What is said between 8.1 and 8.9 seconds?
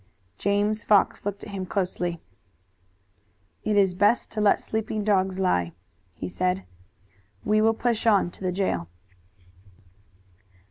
to the jail."